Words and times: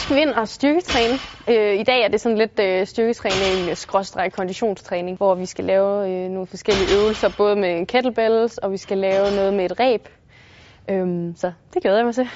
skal 0.00 0.16
vi 0.16 0.20
ind 0.20 0.30
og 0.30 0.48
styrketræne. 0.48 1.18
Øh, 1.48 1.80
I 1.80 1.82
dag 1.82 2.04
er 2.04 2.08
det 2.08 2.20
sådan 2.20 2.38
lidt 2.38 2.60
øh, 2.60 2.86
styrketræning, 2.86 3.76
skråstreg 3.76 4.32
konditionstræning, 4.32 5.16
hvor 5.16 5.34
vi 5.34 5.46
skal 5.46 5.64
lave 5.64 6.10
øh, 6.10 6.30
nogle 6.30 6.46
forskellige 6.46 6.88
øvelser, 6.98 7.28
både 7.36 7.56
med 7.56 7.86
kettlebells, 7.86 8.58
og 8.58 8.72
vi 8.72 8.76
skal 8.76 8.98
lave 8.98 9.24
noget 9.36 9.54
med 9.54 9.64
et 9.64 9.80
reb. 9.80 10.08
Øhm, 10.90 11.36
så 11.36 11.52
det 11.74 11.82
glæder 11.82 11.96
jeg 11.96 12.06
mig 12.06 12.14
til. 12.14 12.28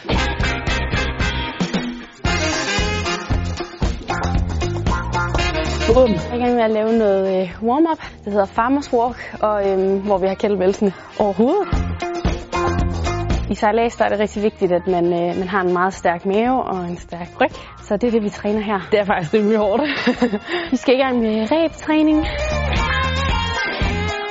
Bum. 5.94 6.10
Jeg 6.10 6.30
er 6.30 6.34
i 6.34 6.38
gang 6.38 6.54
med 6.54 6.64
at 6.64 6.70
lave 6.70 6.98
noget 6.98 7.42
øh, 7.42 7.62
warm-up, 7.62 7.98
det 8.24 8.32
hedder 8.32 8.46
Farmers 8.46 8.92
Walk, 8.92 9.36
og 9.40 9.70
øhm, 9.70 10.00
hvor 10.00 10.18
vi 10.18 10.26
har 10.26 10.34
kettlebellsene 10.34 10.92
over 11.18 11.32
hovedet. 11.32 11.68
I 13.50 13.54
sejlads 13.54 14.00
er 14.00 14.08
det 14.08 14.18
rigtig 14.18 14.42
vigtigt, 14.42 14.72
at 14.72 14.86
man, 14.86 15.04
øh, 15.04 15.38
man 15.38 15.48
har 15.48 15.60
en 15.60 15.72
meget 15.72 15.94
stærk 15.94 16.26
mave 16.26 16.62
og 16.62 16.84
en 16.84 16.96
stærk 16.96 17.28
ryg. 17.40 17.50
Så 17.82 17.96
det 17.96 18.06
er 18.06 18.10
det, 18.10 18.22
vi 18.22 18.28
træner 18.28 18.60
her. 18.60 18.88
Det 18.92 19.00
er 19.00 19.04
faktisk 19.04 19.34
rimelig 19.34 19.58
hårdt. 19.58 19.82
vi 20.72 20.76
skal 20.76 20.94
i 20.94 20.98
gang 20.98 21.18
med 21.18 21.48
rebtræning. 21.52 22.18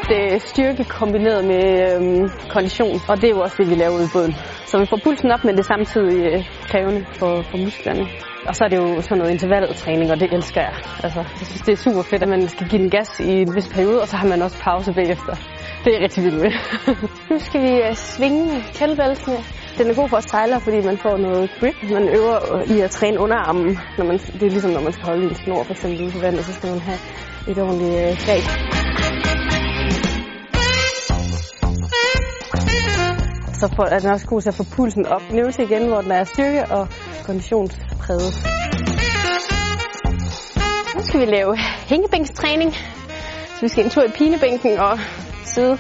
Det 0.10 0.34
er 0.34 0.40
styrke 0.40 0.84
kombineret 0.84 1.46
med 1.46 1.64
øhm, 1.86 2.30
kondition, 2.50 2.96
og 3.10 3.16
det 3.22 3.24
er 3.24 3.34
jo 3.36 3.42
også 3.42 3.56
det, 3.60 3.70
vi 3.70 3.76
laver 3.76 3.96
ude 3.96 4.04
i 4.04 4.14
båden. 4.14 4.34
Så 4.66 4.80
vi 4.80 4.86
får 4.86 5.00
pulsen 5.04 5.32
op, 5.32 5.44
men 5.44 5.54
det 5.56 5.60
er 5.60 5.72
samtidig 5.76 6.18
øh, 6.32 6.46
krævende 6.72 7.06
for, 7.20 7.42
for 7.50 7.58
musklerne. 7.58 8.06
Og 8.48 8.56
så 8.56 8.64
er 8.64 8.70
det 8.70 8.78
jo 8.78 9.02
sådan 9.02 9.18
noget 9.18 9.32
intervaltræning, 9.32 10.12
og 10.12 10.20
det 10.20 10.34
elsker 10.34 10.62
jeg. 10.62 10.74
Altså, 11.04 11.20
jeg 11.20 11.46
synes, 11.48 11.62
det 11.62 11.72
er 11.72 11.82
super 11.88 12.02
fedt, 12.02 12.24
at 12.24 12.30
man 12.30 12.48
skal 12.48 12.68
give 12.70 12.82
den 12.82 12.90
gas 12.90 13.20
i 13.20 13.32
en 13.42 13.56
vis 13.56 13.68
periode, 13.76 14.02
og 14.02 14.08
så 14.08 14.16
har 14.18 14.28
man 14.28 14.42
også 14.42 14.60
pause 14.60 14.94
bagefter. 14.94 15.36
Det 15.84 15.90
er 15.90 15.98
jeg 15.98 16.04
rigtig 16.04 16.24
vild 16.24 16.40
med. 16.46 16.52
nu 17.30 17.40
skal 17.40 17.62
vi 17.62 17.74
uh, 17.90 17.96
svinge 17.96 18.64
kettlebellsene. 18.78 19.38
Den 19.78 19.90
er 19.90 19.94
god 19.94 20.10
for 20.10 20.18
os 20.18 20.24
sejlere, 20.24 20.62
fordi 20.62 20.82
man 20.82 20.98
får 20.98 21.18
noget 21.18 21.50
grip. 21.60 21.76
Man 21.84 22.10
øver 22.18 22.38
øh, 22.56 22.78
i 22.78 22.80
at 22.82 22.92
træne 22.92 23.20
underarmen. 23.20 23.80
Når 23.98 24.06
man, 24.06 24.18
det 24.18 24.44
er 24.44 24.50
ligesom, 24.50 24.72
når 24.72 24.82
man 24.82 24.94
skal 24.94 25.06
holde 25.06 25.24
en 25.30 25.36
snor, 25.36 25.64
for 25.64 25.72
eksempel 25.72 26.02
ude 26.04 26.12
på 26.12 26.20
vandet, 26.20 26.46
så 26.46 26.54
skal 26.54 26.70
man 26.70 26.80
have 26.80 27.00
et 27.48 27.58
ordentligt 27.58 27.92
uh, 27.92 28.26
greb. 28.26 28.44
Så 33.60 33.66
for, 33.76 33.84
er 33.84 34.00
den 34.00 34.10
også 34.12 34.28
god 34.28 34.42
til 34.42 34.50
at 34.50 34.56
få 34.56 34.66
pulsen 34.76 35.06
op. 35.06 35.22
En 35.32 35.40
øvelse 35.40 35.64
igen, 35.64 35.88
hvor 35.88 36.02
den 36.02 36.12
er 36.12 36.24
styrke 36.24 36.66
og 36.66 36.88
konditionspræget. 37.26 38.32
Nu 40.96 41.02
skal 41.08 41.20
vi 41.20 41.26
lave 41.26 41.58
hængebænkstræning. 41.90 42.74
Så 43.56 43.62
vi 43.62 43.68
skal 43.68 43.84
en 43.84 43.90
tur 43.90 44.04
i 44.04 44.12
pinebænken 44.18 44.78
og 44.80 45.00
sidde. 45.46 45.78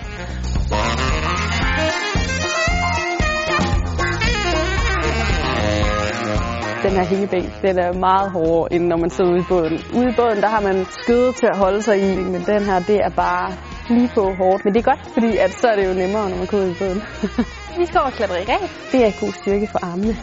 Den 6.83 6.91
her 6.91 7.05
hængebænk, 7.05 7.61
den 7.61 7.79
er 7.79 7.93
meget 7.93 8.31
hårdere, 8.31 8.73
end 8.73 8.83
når 8.87 8.97
man 8.97 9.09
sidder 9.09 9.31
ude 9.31 9.39
i 9.39 9.45
båden. 9.49 9.77
Ude 9.97 10.09
i 10.09 10.15
båden, 10.15 10.41
der 10.41 10.49
har 10.49 10.61
man 10.61 10.85
skødet 10.85 11.35
til 11.35 11.47
at 11.53 11.57
holde 11.57 11.81
sig 11.81 11.97
i, 11.97 12.15
men 12.15 12.41
den 12.51 12.63
her, 12.69 12.79
det 12.79 12.97
er 13.07 13.09
bare 13.09 13.51
lige 13.89 14.09
på 14.15 14.21
hårdt. 14.41 14.65
Men 14.65 14.73
det 14.73 14.79
er 14.79 14.89
godt, 14.91 15.03
fordi 15.13 15.37
at 15.37 15.51
så 15.61 15.67
er 15.67 15.75
det 15.75 15.85
jo 15.89 15.93
nemmere, 15.93 16.29
når 16.29 16.37
man 16.37 16.47
kommer 16.47 16.65
ud 16.65 16.71
i 16.71 16.77
båden. 16.79 17.01
vi 17.79 17.85
skal 17.85 17.97
over 17.99 18.09
og 18.11 18.13
klatre 18.13 18.41
i 18.43 18.45
ræb. 18.51 18.69
Det 18.91 18.99
er 19.07 19.11
god 19.23 19.33
styrke 19.41 19.67
for 19.71 19.79
armene. 19.89 20.13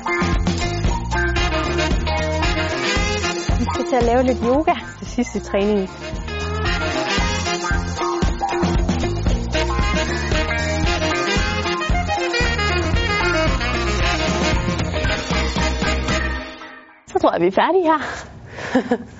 Vi 3.60 3.66
skal 3.72 3.84
til 3.90 3.96
at 3.96 4.06
lave 4.10 4.22
lidt 4.22 4.40
yoga 4.48 4.74
til 4.98 5.06
sidst 5.06 5.34
i 5.36 6.19
træningen. 17.50 18.00